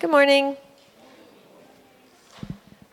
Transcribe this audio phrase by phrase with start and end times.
[0.00, 0.56] Good morning.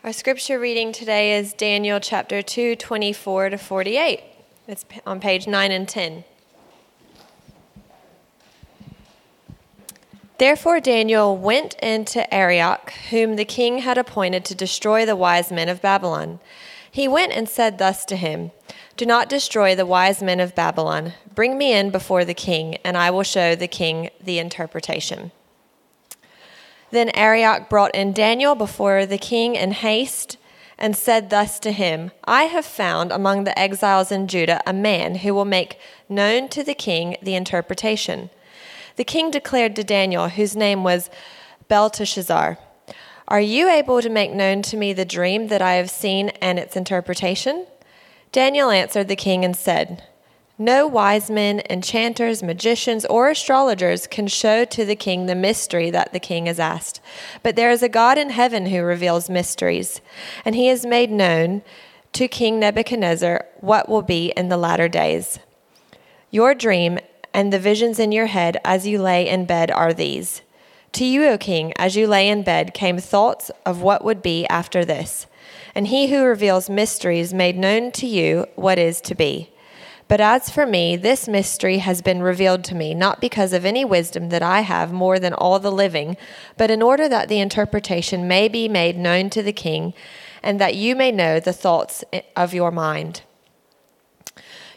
[0.04, 4.20] Our scripture reading today is Daniel chapter 2, 24 to 48.
[4.66, 6.24] It's on page 9 and 10.
[10.36, 15.70] Therefore Daniel went into Arioch, whom the king had appointed to destroy the wise men
[15.70, 16.40] of Babylon.
[16.90, 18.50] He went and said thus to him
[18.98, 21.14] Do not destroy the wise men of Babylon.
[21.34, 25.32] Bring me in before the king, and I will show the king the interpretation.
[26.90, 30.38] Then Arioch brought in Daniel before the king in haste
[30.78, 35.16] and said thus to him I have found among the exiles in Judah a man
[35.16, 38.30] who will make known to the king the interpretation.
[38.96, 41.10] The king declared to Daniel, whose name was
[41.68, 42.58] Belteshazzar,
[43.28, 46.58] Are you able to make known to me the dream that I have seen and
[46.58, 47.66] its interpretation?
[48.32, 50.02] Daniel answered the king and said,
[50.58, 56.12] no wise men, enchanters, magicians, or astrologers can show to the king the mystery that
[56.12, 57.00] the king has asked.
[57.44, 60.00] But there is a God in heaven who reveals mysteries,
[60.44, 61.62] and he has made known
[62.14, 65.38] to King Nebuchadnezzar what will be in the latter days.
[66.30, 66.98] Your dream
[67.32, 70.42] and the visions in your head as you lay in bed are these.
[70.92, 74.46] To you, O king, as you lay in bed, came thoughts of what would be
[74.48, 75.26] after this.
[75.74, 79.50] And he who reveals mysteries made known to you what is to be.
[80.08, 83.84] But as for me, this mystery has been revealed to me, not because of any
[83.84, 86.16] wisdom that I have more than all the living,
[86.56, 89.92] but in order that the interpretation may be made known to the king,
[90.42, 93.22] and that you may know the thoughts of your mind.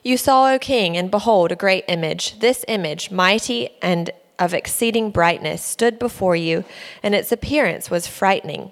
[0.03, 2.39] You saw, O king, and behold, a great image.
[2.39, 6.65] This image, mighty and of exceeding brightness, stood before you,
[7.03, 8.71] and its appearance was frightening.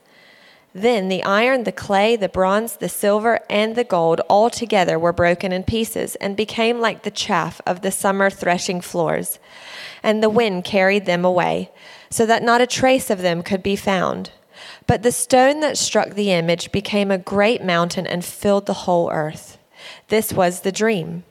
[0.73, 5.11] Then the iron, the clay, the bronze, the silver, and the gold all together were
[5.11, 9.37] broken in pieces and became like the chaff of the summer threshing floors.
[10.01, 11.71] And the wind carried them away,
[12.09, 14.31] so that not a trace of them could be found.
[14.87, 19.11] But the stone that struck the image became a great mountain and filled the whole
[19.11, 19.57] earth.
[20.07, 21.23] This was the dream.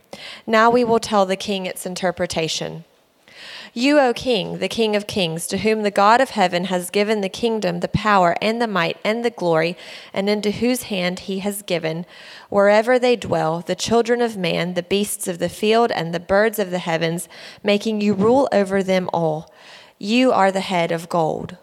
[0.47, 2.85] Now we will tell the king its interpretation.
[3.73, 7.21] You, O King, the King of kings, to whom the God of heaven has given
[7.21, 9.77] the kingdom, the power, and the might, and the glory,
[10.13, 12.05] and into whose hand he has given,
[12.49, 16.59] wherever they dwell, the children of man, the beasts of the field, and the birds
[16.59, 17.29] of the heavens,
[17.63, 19.53] making you rule over them all.
[19.99, 21.57] You are the head of gold.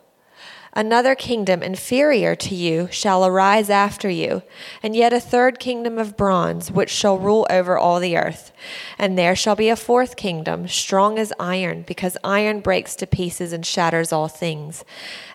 [0.78, 4.44] Another kingdom inferior to you shall arise after you,
[4.84, 8.52] and yet a third kingdom of bronze, which shall rule over all the earth.
[9.00, 13.54] And there shall be a fourth kingdom, strong as iron, because iron breaks to pieces
[13.54, 14.86] and shatters all things.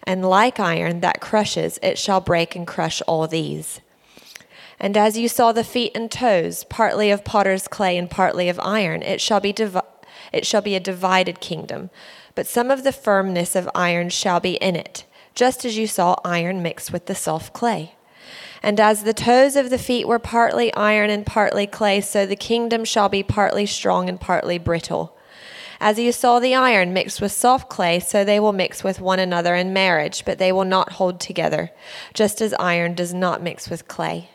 [0.05, 3.81] And like iron that crushes, it shall break and crush all these.
[4.79, 8.61] And as you saw the feet and toes, partly of potter's clay and partly of
[8.61, 9.53] iron, it shall be
[10.33, 11.91] it shall be a divided kingdom.
[12.37, 15.05] But some of the firmness of iron shall be in it
[15.35, 17.95] just as you saw iron mixed with the soft clay.
[18.63, 22.37] And as the toes of the feet were partly iron and partly clay, so the
[22.37, 25.17] kingdom shall be partly strong and partly brittle.
[25.81, 29.19] As you saw the iron mixed with soft clay, so they will mix with one
[29.19, 31.73] another in marriage, but they will not hold together,
[32.15, 34.31] just as iron does not mix with clay.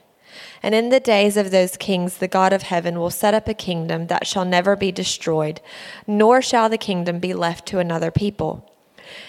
[0.62, 3.54] And in the days of those kings, the God of heaven will set up a
[3.54, 5.62] kingdom that shall never be destroyed,
[6.06, 8.67] nor shall the kingdom be left to another people.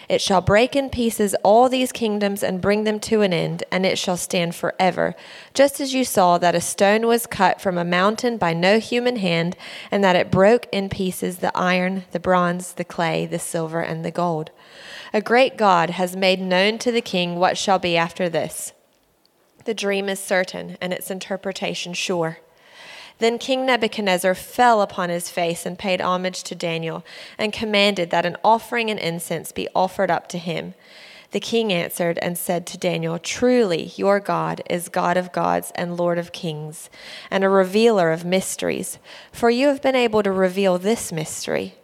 [0.09, 3.85] It shall break in pieces all these kingdoms and bring them to an end, and
[3.85, 5.15] it shall stand forever.
[5.55, 9.17] Just as you saw that a stone was cut from a mountain by no human
[9.17, 9.57] hand,
[9.91, 14.05] and that it broke in pieces the iron, the bronze, the clay, the silver, and
[14.05, 14.51] the gold.
[15.13, 18.73] A great God has made known to the king what shall be after this.
[19.65, 22.39] The dream is certain, and its interpretation sure.
[23.19, 27.05] Then King Nebuchadnezzar fell upon his face and paid homage to Daniel,
[27.37, 30.75] and commanded that an offering and incense be offered up to him.
[31.31, 35.97] The king answered and said to Daniel, Truly, your God is God of gods and
[35.97, 36.89] Lord of kings,
[37.31, 38.99] and a revealer of mysteries,
[39.31, 41.78] for you have been able to reveal this mystery.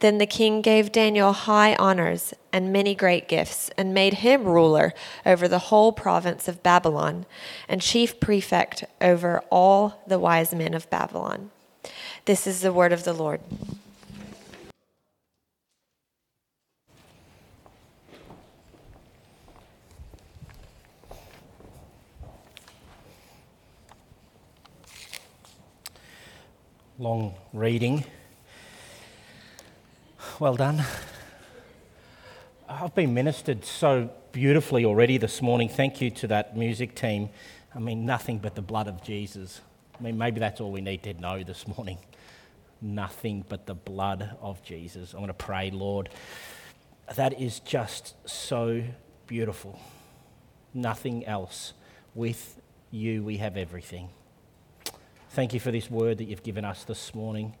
[0.00, 4.92] Then the king gave Daniel high honors and many great gifts, and made him ruler
[5.24, 7.26] over the whole province of Babylon,
[7.68, 11.50] and chief prefect over all the wise men of Babylon.
[12.24, 13.40] This is the word of the Lord.
[26.98, 28.04] Long reading.
[30.40, 30.82] Well done.
[32.68, 35.68] I've been ministered so beautifully already this morning.
[35.68, 37.30] Thank you to that music team.
[37.72, 39.60] I mean, nothing but the blood of Jesus.
[39.96, 41.98] I mean, maybe that's all we need to know this morning.
[42.82, 45.14] Nothing but the blood of Jesus.
[45.14, 46.08] I want to pray, Lord.
[47.14, 48.82] That is just so
[49.28, 49.78] beautiful.
[50.72, 51.74] Nothing else.
[52.12, 52.60] With
[52.90, 54.08] you, we have everything.
[55.30, 57.54] Thank you for this word that you've given us this morning.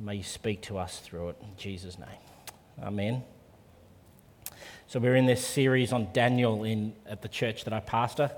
[0.00, 1.36] And may you speak to us through it.
[1.42, 2.08] In Jesus' name.
[2.82, 3.22] Amen.
[4.86, 8.30] So we're in this series on Daniel in, at the church that I pastor.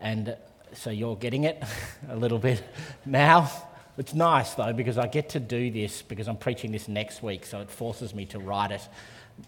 [0.00, 0.36] And
[0.72, 1.62] so you're getting it
[2.08, 2.64] a little bit
[3.06, 3.48] now.
[3.96, 7.46] It's nice though because I get to do this because I'm preaching this next week,
[7.46, 8.82] so it forces me to write it,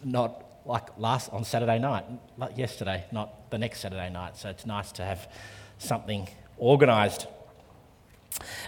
[0.05, 2.05] not like last on Saturday night,
[2.39, 4.37] like yesterday, not the next Saturday night.
[4.37, 5.29] So it's nice to have
[5.79, 6.29] something
[6.61, 7.27] organised.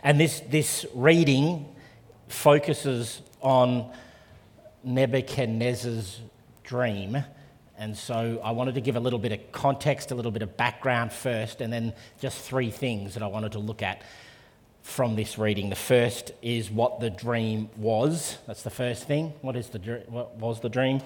[0.03, 1.76] And this this reading
[2.29, 3.91] focuses on
[4.85, 6.21] Nebuchadnezzar's
[6.65, 7.25] dream
[7.79, 10.57] and so I wanted to give a little bit of context, a little bit of
[10.57, 14.03] background first, and then just three things that I wanted to look at
[14.83, 15.69] from this reading.
[15.69, 18.39] The first is what the dream was.
[18.47, 19.35] That's the first thing.
[19.43, 19.79] What, is the,
[20.09, 21.03] what was the dream?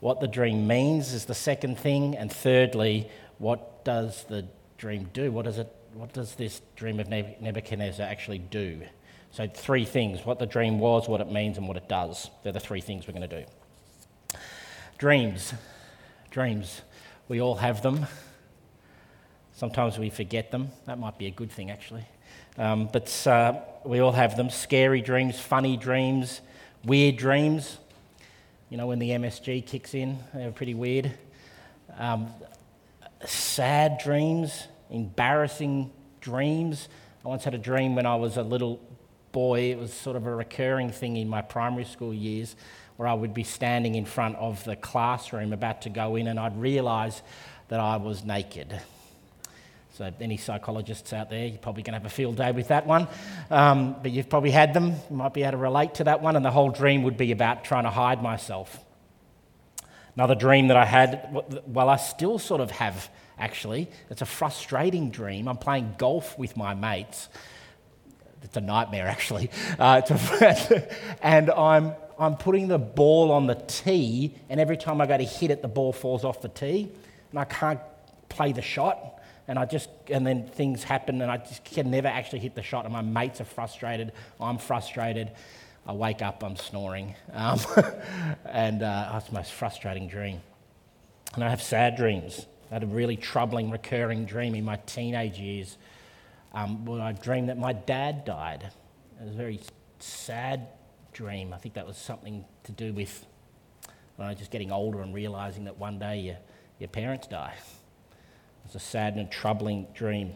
[0.00, 2.16] What the dream means is the second thing.
[2.16, 3.08] And thirdly,
[3.38, 4.46] what does the
[4.78, 5.30] dream do?
[5.30, 8.82] What does, it, what does this dream of Nebuchadnezzar actually do?
[9.32, 12.30] So, three things what the dream was, what it means, and what it does.
[12.42, 14.38] They're the three things we're going to do.
[14.98, 15.54] Dreams.
[16.30, 16.82] Dreams,
[17.28, 18.06] we all have them.
[19.54, 20.68] Sometimes we forget them.
[20.86, 22.04] That might be a good thing, actually.
[22.58, 26.40] Um, but uh, we all have them scary dreams, funny dreams,
[26.84, 27.78] weird dreams.
[28.68, 31.12] You know, when the MSG kicks in, they're pretty weird.
[31.98, 32.28] Um,
[33.26, 35.90] sad dreams, embarrassing
[36.20, 36.88] dreams.
[37.24, 38.80] I once had a dream when I was a little
[39.32, 39.72] boy.
[39.72, 42.54] It was sort of a recurring thing in my primary school years
[42.96, 46.38] where I would be standing in front of the classroom about to go in and
[46.38, 47.22] I'd realise
[47.68, 48.80] that I was naked.
[49.94, 52.86] So, any psychologists out there, you're probably going to have a field day with that
[52.86, 53.08] one.
[53.50, 54.94] Um, but you've probably had them.
[55.10, 56.34] You might be able to relate to that one.
[56.34, 58.78] And the whole dream would be about trying to hide myself.
[60.14, 63.90] Another dream that I had, well, I still sort of have actually.
[64.08, 65.48] It's a frustrating dream.
[65.48, 67.28] I'm playing golf with my mates.
[68.42, 69.50] It's a nightmare, actually.
[69.78, 70.02] Uh,
[71.22, 75.24] and I'm I'm putting the ball on the tee, and every time I go to
[75.24, 76.88] hit it, the ball falls off the tee,
[77.30, 77.80] and I can't
[78.28, 79.18] play the shot.
[79.48, 82.62] And I just, and then things happen, and I just can never actually hit the
[82.62, 82.84] shot.
[82.84, 84.12] And my mates are frustrated.
[84.40, 85.32] I'm frustrated.
[85.84, 87.16] I wake up, I'm snoring.
[87.32, 87.58] Um,
[88.44, 90.40] and uh, it's the most frustrating dream.
[91.34, 92.46] And I have sad dreams.
[92.70, 95.76] I had a really troubling, recurring dream in my teenage years
[96.52, 98.70] um, I dreamed that my dad died.
[99.20, 99.60] It was a very
[99.98, 100.68] sad
[101.12, 101.52] dream.
[101.52, 103.26] I think that was something to do with
[104.36, 106.36] just getting older and realizing that one day your,
[106.78, 107.54] your parents die.
[107.56, 110.34] It was a sad and troubling dream.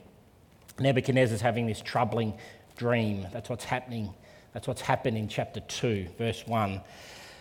[0.78, 2.34] Nebuchadnezzar's having this troubling
[2.76, 3.26] dream.
[3.32, 4.12] That's what's happening.
[4.52, 6.80] That's what's happened in chapter 2, verse 1.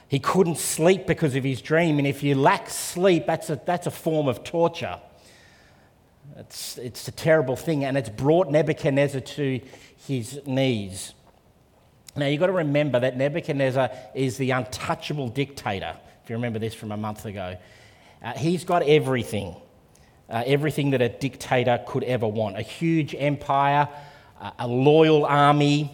[0.08, 3.88] He couldn't sleep because of his dream, and if you lack sleep, that's a, that's
[3.88, 5.00] a form of torture.
[6.38, 9.62] It's, it's a terrible thing, and it's brought Nebuchadnezzar to
[10.06, 11.14] his knees.
[12.18, 16.74] Now, you've got to remember that Nebuchadnezzar is the untouchable dictator, if you remember this
[16.74, 17.58] from a month ago.
[18.22, 19.56] Uh, he's got everything,
[20.30, 23.88] uh, everything that a dictator could ever want a huge empire,
[24.42, 25.90] uh, a loyal army.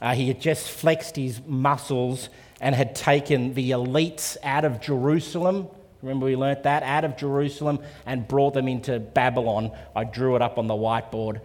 [0.00, 2.28] Uh, he had just flexed his muscles
[2.60, 5.68] and had taken the elites out of Jerusalem.
[6.02, 6.82] Remember, we learnt that?
[6.82, 9.72] Out of Jerusalem and brought them into Babylon.
[9.94, 11.40] I drew it up on the whiteboard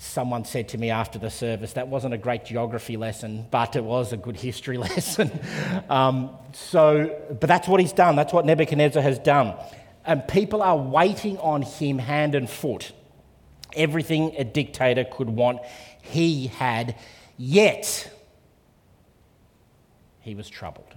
[0.00, 3.84] someone said to me after the service, that wasn't a great geography lesson, but it
[3.84, 5.30] was a good history lesson.
[5.90, 8.16] um, so, but that's what he's done.
[8.16, 9.54] That's what Nebuchadnezzar has done.
[10.06, 12.92] And people are waiting on him hand and foot.
[13.76, 15.60] Everything a dictator could want,
[16.00, 16.96] he had,
[17.36, 18.10] yet
[20.20, 20.94] he was troubled.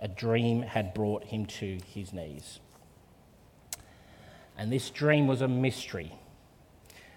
[0.00, 2.60] A dream had brought him to his knees.
[4.58, 6.12] And this dream was a mystery.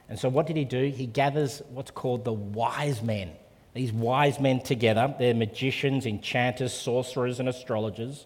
[0.10, 0.86] And so, what did he do?
[0.86, 3.32] He gathers what's called the wise men.
[3.74, 8.26] These wise men together, they're magicians, enchanters, sorcerers, and astrologers.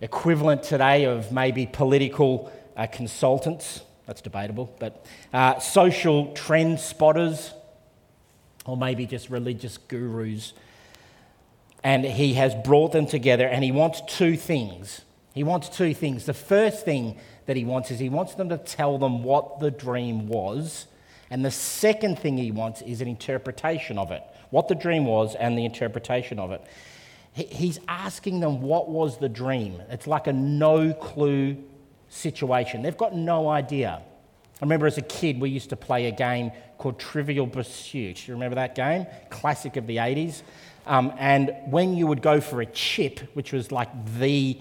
[0.00, 3.80] Equivalent today of maybe political uh, consultants.
[4.06, 7.52] That's debatable, but uh, social trend spotters,
[8.66, 10.52] or maybe just religious gurus.
[11.86, 15.02] And he has brought them together, and he wants two things.
[15.34, 16.26] He wants two things.
[16.26, 17.16] The first thing
[17.46, 20.86] that he wants is he wants them to tell them what the dream was
[21.30, 25.34] And the second thing he wants is an interpretation of it what the dream was
[25.34, 26.64] and the interpretation of it.
[27.32, 29.82] He's asking them what was the dream.
[29.90, 31.56] It's like a no clue
[32.08, 32.80] situation.
[32.82, 34.00] They've got no idea.
[34.00, 38.28] I remember as a kid, we used to play a game called Trivial Pursuit.
[38.28, 39.04] You remember that game?
[39.30, 40.42] Classic of the 80s.
[40.86, 43.88] Um, and when you would go for a chip, which was like
[44.18, 44.58] the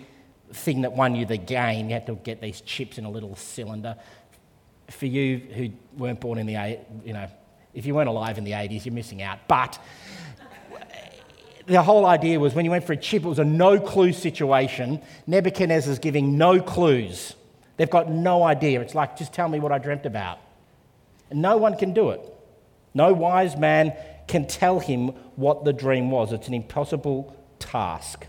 [0.51, 3.36] thing that won you the game, you had to get these chips in a little
[3.36, 3.96] cylinder.
[4.89, 7.27] For you who weren't born in the, you know,
[7.74, 9.39] if you weren't alive in the 80s, you're missing out.
[9.48, 9.79] But
[11.67, 14.13] the whole idea was when you went for a chip, it was a no clue
[14.13, 15.01] situation.
[15.27, 17.36] Nebuchadnezzar's giving no clues.
[17.77, 18.82] They've got no idea.
[18.82, 20.39] It's like, just tell me what I dreamt about.
[21.29, 22.22] And no one can do it.
[22.94, 23.94] No wise man
[24.27, 26.32] can tell him what the dream was.
[26.32, 28.27] It's an impossible task.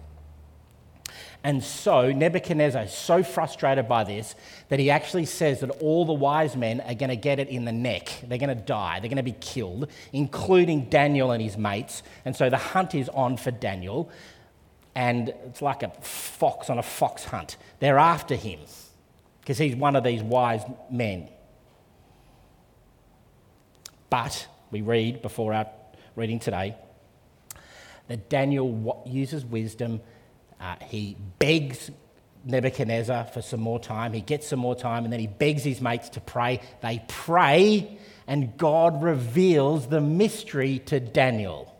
[1.46, 4.34] And so Nebuchadnezzar is so frustrated by this
[4.68, 7.64] that he actually says that all the wise men are going to get it in
[7.64, 8.08] the neck.
[8.26, 8.98] They're going to die.
[8.98, 12.02] They're going to be killed, including Daniel and his mates.
[12.24, 14.10] And so the hunt is on for Daniel.
[14.96, 17.58] And it's like a fox on a fox hunt.
[17.78, 18.58] They're after him
[19.40, 21.28] because he's one of these wise men.
[24.10, 25.68] But we read before our
[26.16, 26.74] reading today
[28.08, 30.00] that Daniel uses wisdom.
[30.60, 31.90] Uh, he begs
[32.44, 34.12] Nebuchadnezzar for some more time.
[34.12, 36.60] He gets some more time and then he begs his mates to pray.
[36.80, 41.72] They pray and God reveals the mystery to Daniel.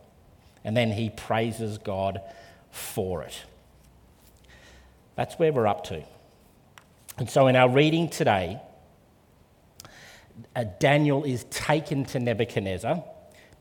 [0.63, 2.21] And then he praises God
[2.69, 3.43] for it.
[5.15, 6.03] That's where we're up to.
[7.17, 8.61] And so in our reading today,
[10.55, 13.03] uh, Daniel is taken to Nebuchadnezzar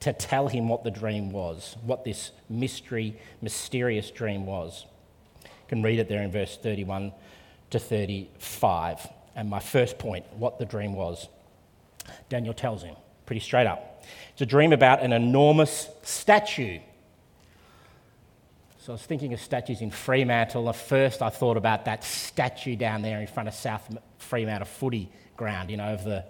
[0.00, 4.86] to tell him what the dream was, what this mystery, mysterious dream was.
[5.42, 7.12] You can read it there in verse 31
[7.70, 9.08] to 35.
[9.34, 11.28] And my first point, what the dream was.
[12.28, 14.04] Daniel tells him pretty straight up.
[14.32, 16.78] It's a dream about an enormous statue
[18.86, 20.68] so I was thinking of statues in Fremantle.
[20.68, 25.10] At first, I thought about that statue down there in front of South Fremantle footy
[25.36, 26.24] ground, you know, of the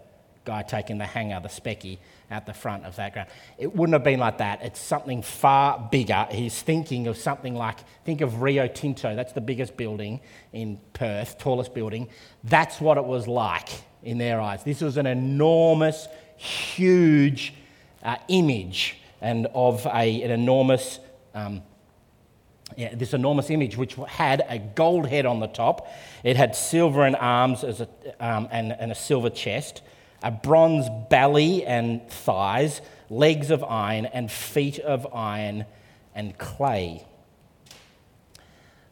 [0.47, 1.99] guy taking the hanger, the specky,
[2.31, 3.29] out the front of that ground.
[3.59, 4.63] It wouldn't have been like that.
[4.63, 6.27] It's something far bigger.
[6.31, 9.15] He's thinking of something like, think of Rio Tinto.
[9.15, 10.21] That's the biggest building
[10.53, 12.09] in Perth, tallest building.
[12.45, 13.69] That's what it was like
[14.03, 14.65] in their eyes.
[14.65, 17.53] This was an enormous, huge
[18.03, 21.01] uh, image and of a, an enormous
[21.35, 21.63] um,
[22.77, 25.89] yeah, this enormous image, which had a gold head on the top.
[26.25, 27.89] It had silver and arms as a,
[28.19, 29.83] um, and, and a silver chest,
[30.23, 32.81] a bronze belly and thighs,
[33.11, 35.67] legs of iron, and feet of iron
[36.15, 37.05] and clay.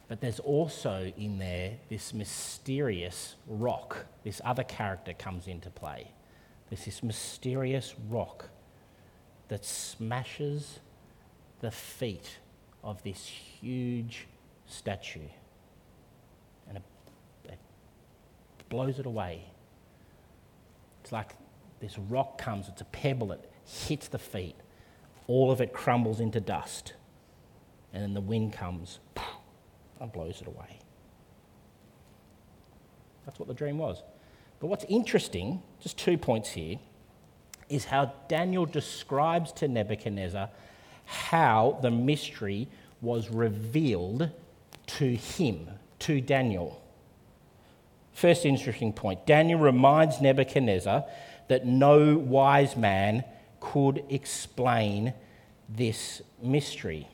[0.07, 4.05] But there's also in there this mysterious rock.
[4.23, 6.11] This other character comes into play.
[6.69, 8.49] There's this mysterious rock
[9.47, 10.79] that smashes
[11.61, 12.37] the feet
[12.83, 14.27] of this huge
[14.67, 15.19] statue.
[16.67, 16.83] And it,
[18.69, 19.43] blows it away.
[21.05, 21.35] It's like
[21.81, 24.55] this rock comes, it's a pebble, it hits the feet.
[25.27, 26.93] All of it crumbles into dust.
[27.93, 28.97] And then the wind comes
[29.99, 30.79] and blows it away.
[33.23, 34.01] That's what the dream was.
[34.59, 36.79] But what's interesting, just two points here,
[37.69, 40.49] is how Daniel describes to Nebuchadnezzar
[41.05, 42.67] how the mystery
[42.99, 44.31] was revealed
[44.87, 45.69] to him,
[45.99, 46.81] to Daniel.
[48.15, 51.03] First interesting point Daniel reminds Nebuchadnezzar
[51.49, 53.25] that no wise man
[53.59, 55.13] could explain
[55.67, 57.09] this mystery.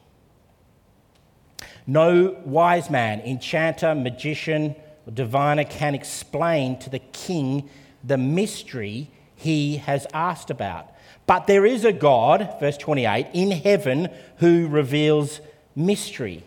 [1.88, 4.76] No wise man, enchanter, magician,
[5.08, 7.68] or diviner can explain to the king
[8.04, 10.92] the mystery he has asked about.
[11.26, 15.42] But there is a God, verse 28, in heaven who reveals
[15.76, 16.44] mystery.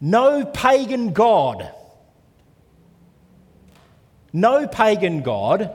[0.00, 1.70] No pagan God,
[4.32, 5.70] no pagan God,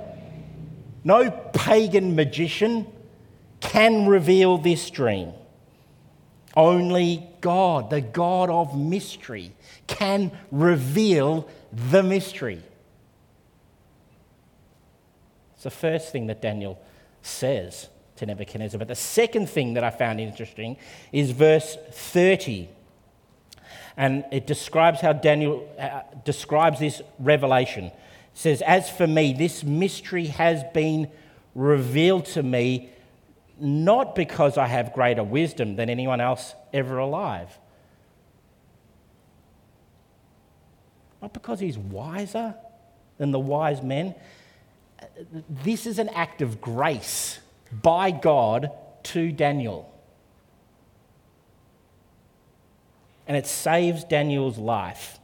[1.04, 2.88] no pagan magician
[3.60, 5.34] can reveal this dream.
[6.56, 9.52] Only God, the God of mystery,
[9.86, 12.62] can reveal the mystery.
[15.54, 16.80] It's the first thing that Daniel
[17.22, 18.78] says to Nebuchadnezzar.
[18.80, 20.78] But the second thing that I found interesting
[21.12, 22.70] is verse 30.
[23.96, 27.92] And it describes how Daniel uh, describes this revelation.
[28.38, 31.10] Says, As for me, this mystery has been
[31.56, 32.92] revealed to me
[33.60, 37.50] not because I have greater wisdom than anyone else ever alive.
[41.20, 42.54] Not because he's wiser
[43.18, 44.14] than the wise men,
[45.50, 47.40] this is an act of grace
[47.72, 48.70] by God
[49.06, 49.92] to Daniel.
[53.28, 55.18] And it saves Daniel's life.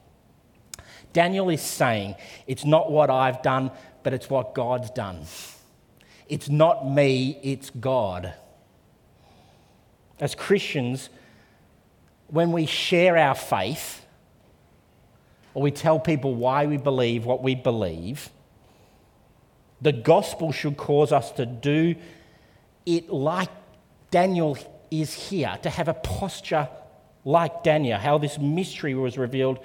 [1.13, 2.15] Daniel is saying,
[2.48, 5.22] It's not what I've done, but it's what God's done.
[6.27, 8.34] It's not me, it's God.
[10.20, 11.10] As Christians,
[12.27, 14.05] when we share our faith,
[15.53, 18.29] or we tell people why we believe what we believe,
[19.82, 21.96] the gospel should cause us to do
[22.86, 23.50] it like
[24.12, 24.58] Daniel
[24.89, 26.70] is here, to have a posture
[27.25, 29.60] like Daniel, how this mystery was revealed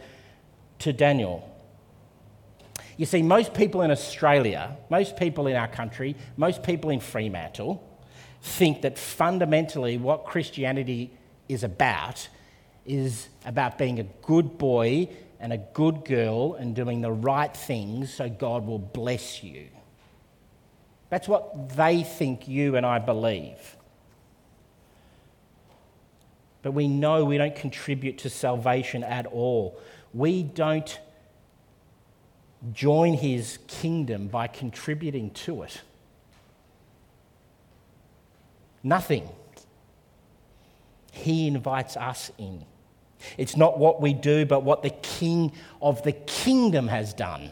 [0.81, 1.45] to Daniel.
[2.97, 7.83] You see, most people in Australia, most people in our country, most people in Fremantle
[8.43, 11.13] think that fundamentally what Christianity
[11.49, 12.29] is about
[12.85, 15.09] is about being a good boy
[15.41, 19.69] and a good girl and doing the right things so God will bless you.
[21.11, 23.77] That's what they think you and I believe.
[26.63, 29.81] But we know we don't contribute to salvation at all.
[30.13, 30.99] We don't
[32.73, 35.81] join his kingdom by contributing to it.
[38.83, 39.29] Nothing.
[41.13, 42.65] He invites us in.
[43.37, 47.51] It's not what we do, but what the king of the kingdom has done.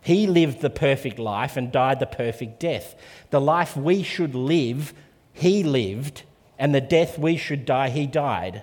[0.00, 2.94] He lived the perfect life and died the perfect death.
[3.30, 4.94] The life we should live,
[5.32, 6.22] he lived,
[6.58, 8.62] and the death we should die, he died.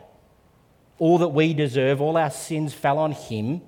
[1.00, 3.62] All that we deserve, all our sins fell on him,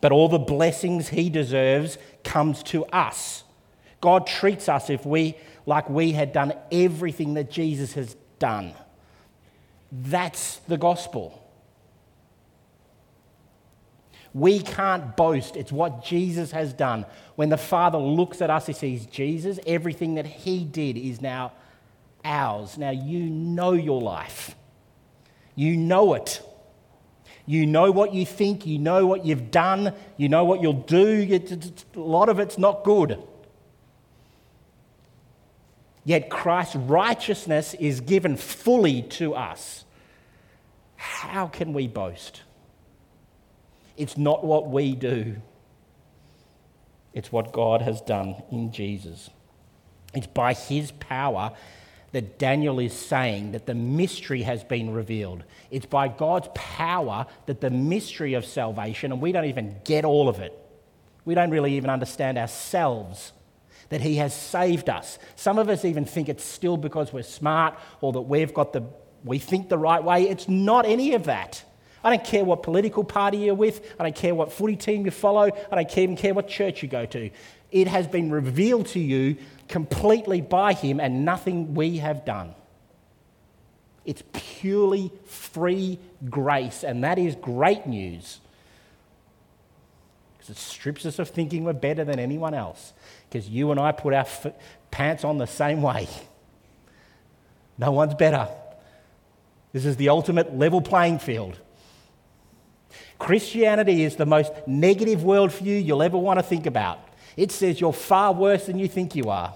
[0.00, 3.44] but all the blessings he deserves comes to us.
[4.00, 8.74] God treats us if we like we had done everything that Jesus has done.
[9.90, 11.40] That's the gospel.
[14.34, 15.56] We can't boast.
[15.56, 17.06] It's what Jesus has done.
[17.36, 19.60] When the Father looks at us, he sees Jesus.
[19.66, 21.52] Everything that he did is now
[22.24, 22.76] ours.
[22.76, 24.56] Now you know your life.
[25.54, 26.42] You know it.
[27.46, 28.66] You know what you think.
[28.66, 29.92] You know what you've done.
[30.16, 31.40] You know what you'll do.
[31.94, 33.22] A lot of it's not good.
[36.04, 39.84] Yet Christ's righteousness is given fully to us.
[40.96, 42.42] How can we boast?
[43.96, 45.36] It's not what we do,
[47.12, 49.30] it's what God has done in Jesus.
[50.14, 51.52] It's by his power
[52.14, 55.42] that Daniel is saying that the mystery has been revealed.
[55.72, 60.28] It's by God's power that the mystery of salvation, and we don't even get all
[60.28, 60.56] of it,
[61.24, 63.32] we don't really even understand ourselves
[63.88, 65.18] that He has saved us.
[65.34, 68.84] Some of us even think it's still because we're smart or that we've got the,
[69.24, 70.28] we think the right way.
[70.28, 71.64] It's not any of that.
[72.04, 73.94] I don't care what political party you're with.
[73.98, 75.50] I don't care what footy team you follow.
[75.72, 77.30] I don't even care what church you go to.
[77.72, 79.36] It has been revealed to you
[79.68, 82.54] completely by Him and nothing we have done.
[84.04, 88.38] It's purely free grace, and that is great news.
[90.36, 92.92] Because it strips us of thinking we're better than anyone else.
[93.30, 94.52] Because you and I put our f-
[94.90, 96.06] pants on the same way.
[97.78, 98.48] No one's better.
[99.72, 101.58] This is the ultimate level playing field.
[103.18, 107.00] Christianity is the most negative worldview you'll ever want to think about.
[107.36, 109.54] It says you're far worse than you think you are.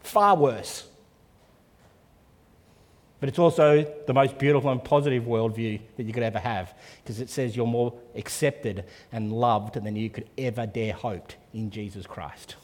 [0.00, 0.86] Far worse.
[3.18, 7.20] But it's also the most beautiful and positive worldview that you could ever have because
[7.20, 12.06] it says you're more accepted and loved than you could ever dare hope in Jesus
[12.06, 12.56] Christ.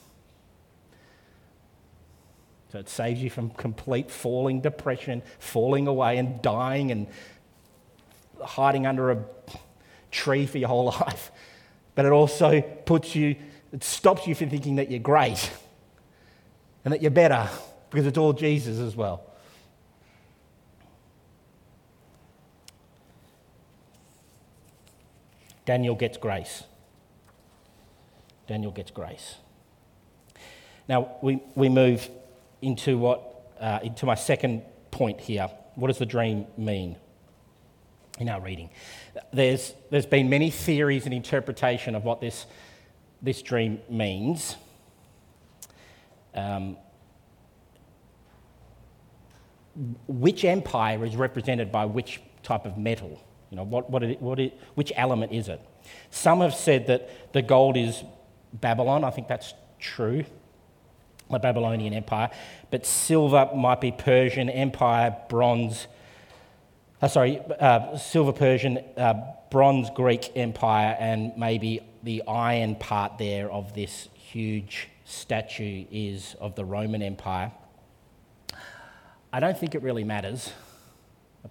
[2.71, 7.07] So it saves you from complete falling depression, falling away and dying and
[8.45, 9.25] hiding under a
[10.11, 11.31] tree for your whole life.
[11.95, 13.37] But it also puts you,
[13.73, 15.51] it stops you from thinking that you're great
[16.85, 17.49] and that you're better
[17.91, 19.25] because it's all Jesus as well.
[25.65, 26.65] Daniel gets grace.
[28.49, 29.37] Daniel gets grace.
[30.89, 32.09] Now we, we move
[32.61, 33.29] into what
[33.61, 35.49] uh, into my second point here.
[35.77, 36.97] What does the dream mean?
[38.23, 38.71] In our reading.
[39.33, 42.47] There's, there's been many theories and interpretation of what this,
[43.21, 44.57] this dream means.
[46.35, 46.79] Um,
[50.07, 53.23] which empire is represented by which type of metal?
[53.51, 55.61] You know, what, what, it, what it, which element is it?
[56.11, 58.03] Some have said that the gold is
[58.53, 59.05] Babylon.
[59.05, 60.25] I think that's true,
[61.31, 62.31] the Babylonian Empire.
[62.71, 65.87] But silver might be Persian Empire, bronze
[67.03, 69.15] uh, sorry, uh, Silver Persian, uh,
[69.51, 76.55] Bronze Greek Empire, and maybe the iron part there of this huge statue is of
[76.55, 77.51] the Roman Empire.
[79.33, 80.53] I don't think it really matters.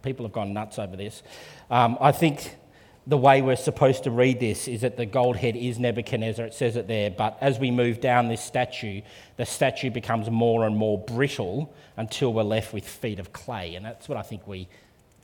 [0.04, 1.22] People have gone nuts over this.
[1.70, 2.56] Um, I think
[3.06, 6.54] the way we're supposed to read this is that the gold head is Nebuchadnezzar, it
[6.54, 9.02] says it there, but as we move down this statue,
[9.36, 13.76] the statue becomes more and more brittle until we're left with feet of clay.
[13.76, 14.70] And that's what I think we,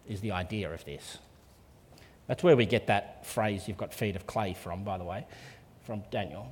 [0.08, 1.18] is the idea of this.
[2.28, 5.26] That's where we get that phrase, you've got feet of clay from, by the way,
[5.84, 6.52] from Daniel.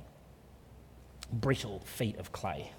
[1.32, 2.72] Brittle feet of clay.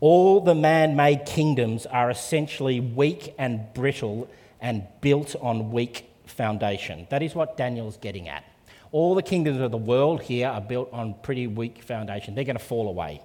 [0.00, 4.28] All the man made kingdoms are essentially weak and brittle
[4.60, 7.06] and built on weak foundation.
[7.10, 8.44] That is what Daniel's getting at.
[8.92, 12.34] All the kingdoms of the world here are built on pretty weak foundation.
[12.34, 13.22] They're going to fall away.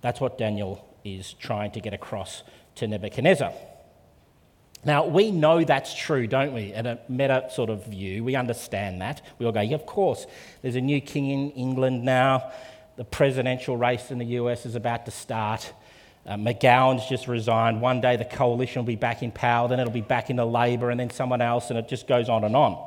[0.00, 2.42] That's what Daniel is trying to get across
[2.78, 3.52] to Nebuchadnezzar.
[4.84, 6.72] Now, we know that's true, don't we?
[6.72, 9.22] At a meta sort of view, we understand that.
[9.38, 10.26] We all go, yeah, of course,
[10.62, 12.52] there's a new king in England now.
[12.96, 15.72] The presidential race in the US is about to start.
[16.24, 17.80] Uh, McGowan's just resigned.
[17.80, 20.90] One day the coalition will be back in power, then it'll be back into Labor,
[20.90, 22.84] and then someone else, and it just goes on and on.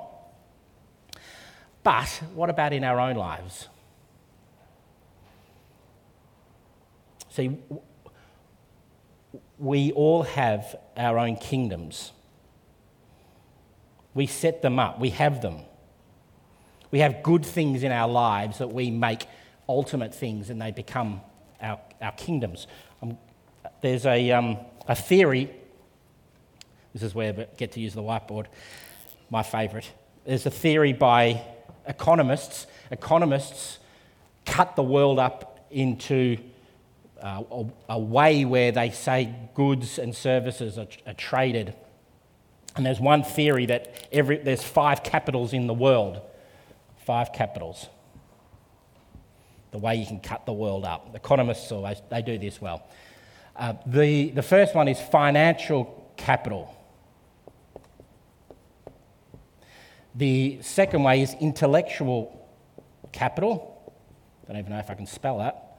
[1.83, 3.67] But what about in our own lives?
[7.29, 7.57] See,
[9.61, 12.11] we all have our own kingdoms.
[14.15, 15.59] We set them up, we have them.
[16.89, 19.27] We have good things in our lives that we make
[19.69, 21.21] ultimate things and they become
[21.61, 22.65] our, our kingdoms.
[23.03, 23.19] Um,
[23.81, 25.49] there's a, um, a theory,
[26.91, 28.47] this is where I get to use the whiteboard,
[29.29, 29.89] my favourite.
[30.25, 31.43] There's a theory by
[31.87, 32.65] economists.
[32.89, 33.77] Economists
[34.45, 36.37] cut the world up into
[37.21, 41.73] uh, a, a, way where they say goods and services are, are traded.
[42.75, 46.21] And there's one theory that every, there's five capitals in the world.
[47.05, 47.87] Five capitals.
[49.71, 51.15] The way you can cut the world up.
[51.15, 52.87] Economists always they do this well.
[53.55, 56.75] Uh, the, the first one is financial capital.
[60.15, 62.49] The second way is intellectual
[63.11, 63.93] capital.
[64.47, 65.70] Don't even know if I can spell that.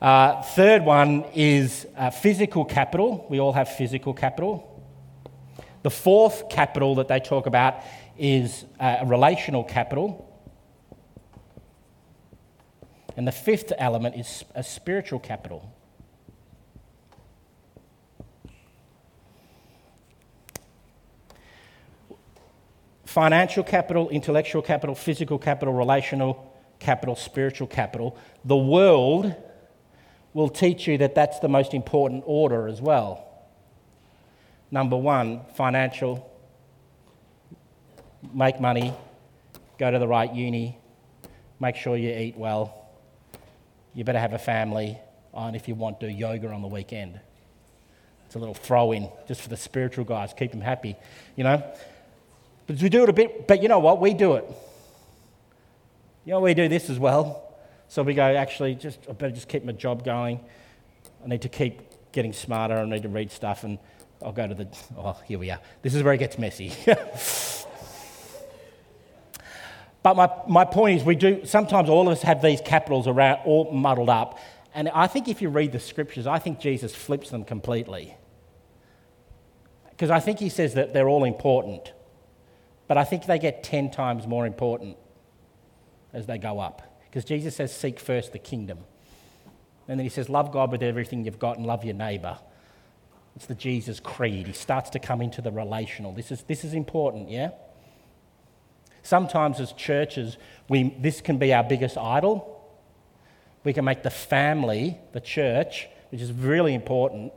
[0.00, 3.26] Uh, third one is uh, physical capital.
[3.28, 4.66] We all have physical capital.
[5.82, 7.82] The fourth capital that they talk about
[8.16, 10.26] is uh, relational capital.
[13.16, 15.70] And the fifth element is a spiritual capital.
[23.10, 28.16] financial capital, intellectual capital, physical capital, relational capital, spiritual capital.
[28.44, 29.34] The world
[30.32, 33.26] will teach you that that's the most important order as well.
[34.70, 36.30] Number one, financial,
[38.32, 38.94] make money,
[39.78, 40.78] go to the right uni,
[41.58, 42.88] make sure you eat well,
[43.94, 44.96] you better have a family,
[45.34, 47.18] oh, and if you want, do yoga on the weekend.
[48.26, 50.94] It's a little throw in just for the spiritual guys, keep them happy,
[51.34, 51.64] you know.
[52.68, 54.00] But we do it a bit, but you know what?
[54.00, 54.44] We do it.
[56.24, 57.49] You know, we do this as well.
[57.90, 60.38] So we go, actually, just I better just keep my job going.
[61.24, 61.80] I need to keep
[62.12, 62.76] getting smarter.
[62.76, 63.80] I need to read stuff, and
[64.22, 64.68] I'll go to the.
[64.96, 65.58] Oh, here we are.
[65.82, 66.72] This is where it gets messy.
[70.04, 73.40] but my, my point is, we do sometimes all of us have these capitals around
[73.44, 74.38] all muddled up,
[74.72, 78.16] and I think if you read the scriptures, I think Jesus flips them completely.
[79.88, 81.92] Because I think he says that they're all important.
[82.86, 84.96] But I think they get 10 times more important
[86.12, 86.89] as they go up.
[87.10, 88.78] Because Jesus says, Seek first the kingdom.
[89.88, 92.38] And then he says, Love God with everything you've got and love your neighbour.
[93.36, 94.46] It's the Jesus creed.
[94.46, 96.12] He starts to come into the relational.
[96.12, 97.50] This is, this is important, yeah?
[99.02, 100.36] Sometimes as churches,
[100.68, 102.56] we, this can be our biggest idol.
[103.64, 107.32] We can make the family, the church, which is really important,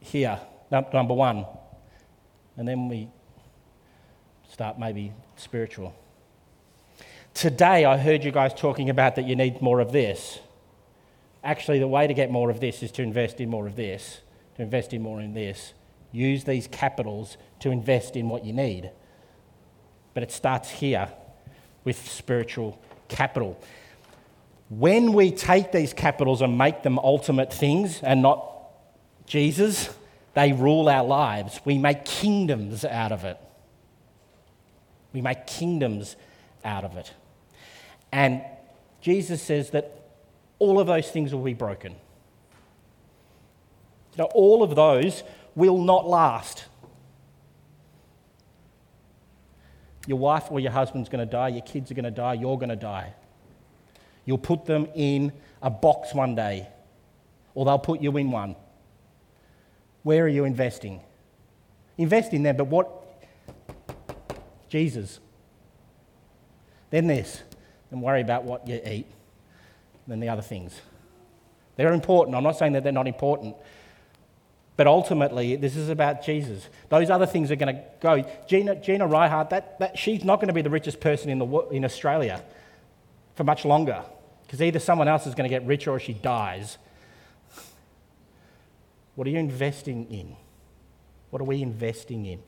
[0.00, 0.38] here,
[0.70, 1.46] number one.
[2.56, 3.08] And then we
[4.50, 5.94] start maybe spiritual.
[7.34, 10.38] Today, I heard you guys talking about that you need more of this.
[11.42, 14.20] Actually, the way to get more of this is to invest in more of this,
[14.56, 15.72] to invest in more in this.
[16.12, 18.90] Use these capitals to invest in what you need.
[20.14, 21.08] But it starts here
[21.84, 23.60] with spiritual capital.
[24.68, 28.46] When we take these capitals and make them ultimate things and not
[29.26, 29.94] Jesus,
[30.34, 31.60] they rule our lives.
[31.64, 33.38] We make kingdoms out of it.
[35.12, 36.16] We make kingdoms
[36.64, 37.12] out of it.
[38.12, 38.42] And
[39.00, 39.98] Jesus says that
[40.58, 41.96] all of those things will be broken.
[44.16, 45.22] Now, all of those
[45.54, 46.66] will not last.
[50.06, 52.58] Your wife or your husband's going to die, your kids are going to die, you're
[52.58, 53.14] going to die.
[54.24, 56.68] You'll put them in a box one day,
[57.54, 58.56] or they'll put you in one.
[60.02, 61.00] Where are you investing?
[61.96, 62.90] Invest in them, but what?
[64.68, 65.20] Jesus.
[66.90, 67.42] Then this.
[67.92, 69.06] And worry about what you eat.
[70.08, 70.80] than the other things.
[71.76, 72.36] They're important.
[72.36, 73.54] I'm not saying that they're not important.
[74.76, 76.68] But ultimately, this is about Jesus.
[76.88, 78.24] Those other things are going to go.
[78.48, 81.46] Gina, Gina Rinehart, that, that, she's not going to be the richest person in, the,
[81.70, 82.42] in Australia
[83.34, 84.02] for much longer
[84.42, 86.78] because either someone else is going to get richer or she dies.
[89.14, 90.36] What are you investing in?
[91.30, 92.42] What are we investing in?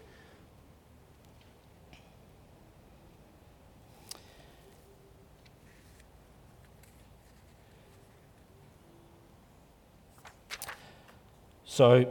[11.75, 12.07] So,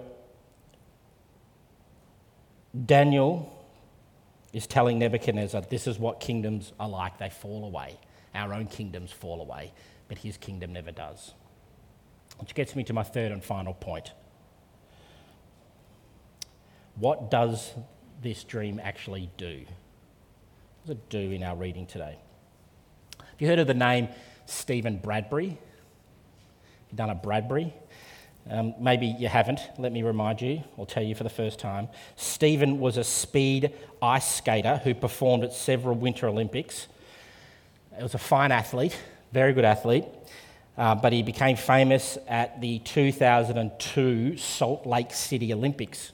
[2.86, 3.66] Daniel
[4.52, 7.18] is telling Nebuchadnezzar, this is what kingdoms are like.
[7.18, 7.98] They fall away.
[8.36, 9.72] Our own kingdoms fall away,
[10.10, 11.34] but his kingdom never does.
[12.40, 14.12] Which gets me to my third and final point.
[16.96, 17.72] What does
[18.22, 19.62] this dream actually do?
[20.84, 22.18] What does it do in our reading today?
[23.18, 24.10] Have you heard of the name
[24.46, 25.48] Stephen Bradbury?
[25.52, 25.58] Have
[26.92, 27.74] you done a Bradbury?
[28.50, 29.62] Um, maybe you haven't.
[29.78, 31.88] Let me remind you, or tell you for the first time.
[32.16, 36.88] Stephen was a speed ice skater who performed at several Winter Olympics.
[37.96, 38.98] He was a fine athlete,
[39.32, 40.06] very good athlete,
[40.78, 46.12] uh, but he became famous at the 2002 Salt Lake City Olympics,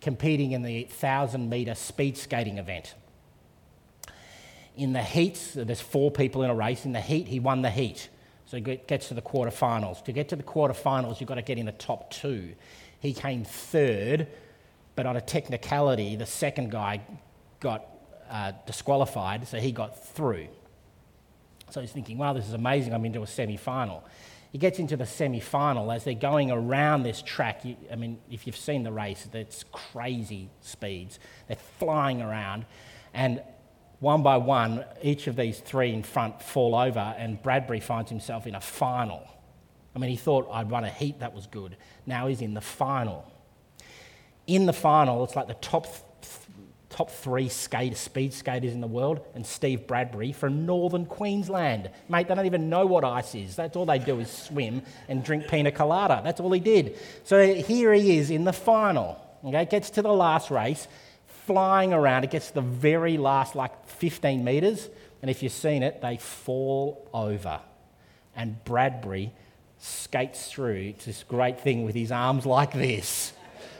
[0.00, 2.94] competing in the 1,000 metre speed skating event.
[4.76, 6.84] In the heats, there's four people in a race.
[6.84, 8.08] In the heat, he won the heat.
[8.50, 10.04] So he gets to the quarterfinals.
[10.06, 12.56] To get to the quarterfinals, you've got to get in the top two.
[12.98, 14.26] He came third,
[14.96, 17.00] but on a technicality, the second guy
[17.60, 17.86] got
[18.28, 20.48] uh, disqualified, so he got through.
[21.70, 24.02] So he's thinking, wow, this is amazing, I'm into a semi final.
[24.50, 27.64] He gets into the semi final as they're going around this track.
[27.64, 31.20] You, I mean, if you've seen the race, it's crazy speeds.
[31.46, 32.66] They're flying around,
[33.14, 33.42] and
[34.00, 38.46] one by one, each of these three in front fall over, and Bradbury finds himself
[38.46, 39.28] in a final.
[39.94, 41.76] I mean, he thought I'd run a heat, that was good.
[42.06, 43.30] Now he's in the final.
[44.46, 45.86] In the final, it's like the top,
[46.88, 51.90] top three skate, speed skaters in the world, and Steve Bradbury from northern Queensland.
[52.08, 53.54] Mate, they don't even know what ice is.
[53.54, 56.22] That's all they do is swim and drink pina colada.
[56.24, 56.98] That's all he did.
[57.24, 59.20] So here he is in the final.
[59.44, 60.86] Okay, gets to the last race
[61.50, 62.22] flying around.
[62.22, 64.88] It gets to the very last, like 15 metres,
[65.20, 67.58] and if you've seen it, they fall over.
[68.36, 69.32] And Bradbury
[69.76, 70.76] skates through.
[70.94, 73.32] It's this great thing with his arms like this,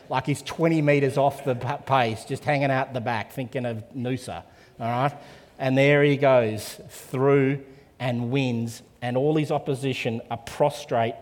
[0.08, 4.42] like he's 20 metres off the pace, just hanging out the back, thinking of Noosa.
[4.80, 5.12] All right?
[5.60, 7.64] And there he goes through
[8.00, 11.14] and wins, and all his opposition are prostrate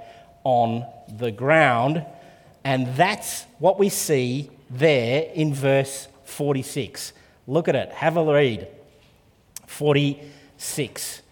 [0.45, 2.07] on the ground.
[2.65, 7.13] And that's what we see there in verse 46.
[7.47, 8.69] Look at it, have a read.
[9.67, 11.23] 46.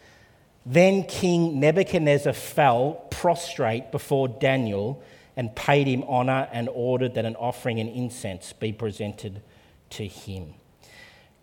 [0.65, 5.03] Then King Nebuchadnezzar fell prostrate before Daniel
[5.37, 9.43] and paid him honor and ordered that an offering and incense be presented
[9.91, 10.55] to him.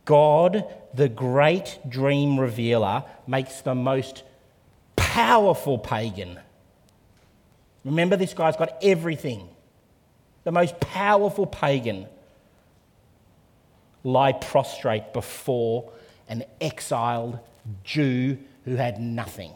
[0.06, 4.24] God, the great dream revealer, makes the most
[4.96, 6.40] powerful pagan.
[7.86, 9.48] Remember, this guy's got everything.
[10.44, 12.08] The most powerful pagan
[14.04, 15.92] lie prostrate before
[16.28, 17.40] an exiled
[17.84, 19.52] Jew who had nothing.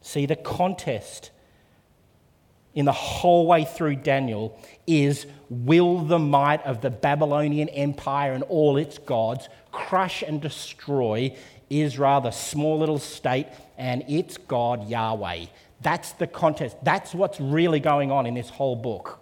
[0.00, 1.30] See, the contest
[2.74, 8.42] in the whole way through Daniel is will the might of the Babylonian Empire and
[8.44, 11.34] all its gods crush and destroy
[11.70, 13.46] Israel, the small little state,
[13.78, 15.46] and its God Yahweh?
[15.84, 16.78] That's the contest.
[16.82, 19.20] That's what's really going on in this whole book.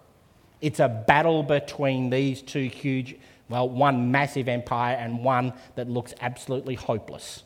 [0.61, 3.17] It's a battle between these two huge,
[3.49, 7.43] well, one massive empire and one that looks absolutely hopeless.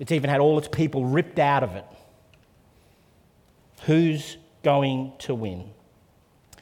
[0.00, 1.84] It's even had all its people ripped out of it.
[3.82, 5.70] Who's going to win?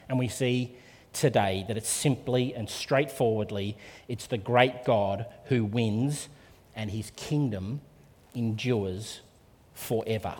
[0.09, 0.75] And we see
[1.11, 6.29] today that it's simply and straightforwardly it's the great God who wins
[6.75, 7.81] and his kingdom
[8.35, 9.21] endures
[9.73, 10.35] forever.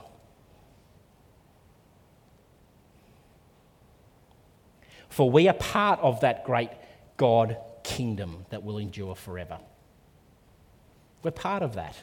[5.12, 6.71] For we are part of that great
[7.17, 9.60] God kingdom that will endure forever.
[11.21, 11.95] We're part of that.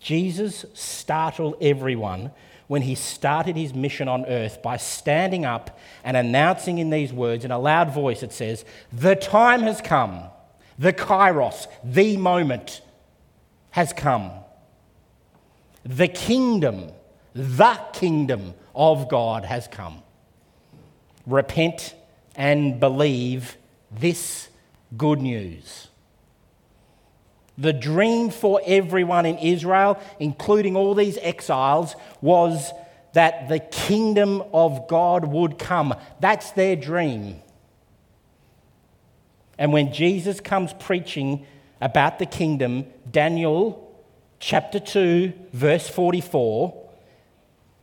[0.00, 2.32] Jesus startled everyone
[2.66, 7.44] when he started his mission on earth by standing up and announcing in these words
[7.44, 10.24] in a loud voice it says, The time has come,
[10.78, 12.82] the kairos, the moment
[13.70, 14.32] has come.
[15.84, 16.90] The kingdom,
[17.34, 20.02] the kingdom of God has come.
[21.26, 21.94] Repent
[22.34, 23.56] and believe
[23.90, 24.48] this
[24.96, 25.88] good news.
[27.58, 32.70] The dream for everyone in Israel, including all these exiles, was
[33.14, 35.94] that the kingdom of God would come.
[36.20, 37.40] That's their dream.
[39.58, 41.46] And when Jesus comes preaching
[41.80, 43.82] about the kingdom, Daniel
[44.38, 46.85] chapter 2, verse 44,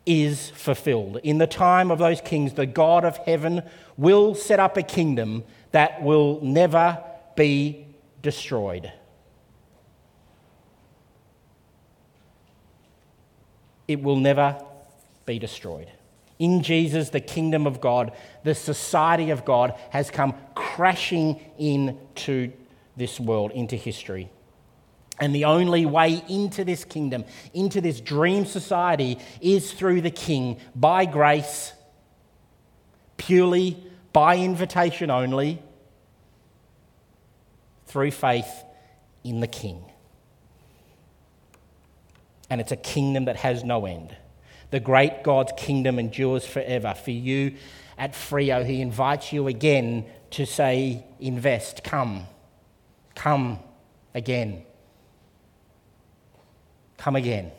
[0.05, 1.19] is fulfilled.
[1.23, 3.63] In the time of those kings, the God of heaven
[3.97, 7.03] will set up a kingdom that will never
[7.35, 7.85] be
[8.21, 8.91] destroyed.
[13.87, 14.61] it will never
[15.25, 15.89] be destroyed.
[16.39, 18.11] In Jesus, the kingdom of God,
[18.43, 22.51] the society of God has come crashing into
[22.97, 24.29] this world, into history.
[25.19, 27.23] And the only way into this kingdom,
[27.53, 31.71] into this dream society, is through the King by grace,
[33.17, 33.77] purely
[34.11, 35.61] by invitation only,
[37.85, 38.63] through faith
[39.23, 39.83] in the King
[42.53, 44.15] and it's a kingdom that has no end.
[44.69, 46.93] The great God's kingdom endures forever.
[46.93, 47.55] For you
[47.97, 52.27] at Freo, He invites you again to say, invest, come,
[53.15, 53.57] come
[54.13, 54.65] again.
[57.03, 57.51] Come again.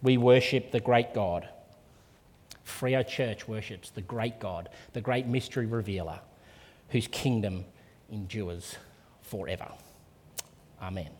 [0.00, 1.46] We worship the great God.
[2.64, 6.18] Freo Church worships the great God, the great mystery revealer,
[6.88, 7.66] whose kingdom
[8.10, 8.76] endures
[9.20, 9.70] forever.
[10.80, 11.10] Amen.